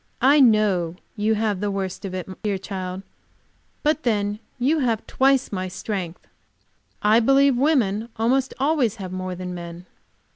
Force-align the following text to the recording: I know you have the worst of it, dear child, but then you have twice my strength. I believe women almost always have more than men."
I 0.23 0.39
know 0.39 0.95
you 1.15 1.35
have 1.35 1.59
the 1.59 1.69
worst 1.69 2.05
of 2.05 2.15
it, 2.15 2.27
dear 2.41 2.57
child, 2.57 3.03
but 3.83 4.01
then 4.01 4.39
you 4.57 4.79
have 4.79 5.05
twice 5.05 5.51
my 5.51 5.67
strength. 5.67 6.25
I 7.03 7.19
believe 7.19 7.55
women 7.55 8.09
almost 8.17 8.55
always 8.59 8.95
have 8.95 9.11
more 9.11 9.35
than 9.35 9.53
men." 9.53 9.85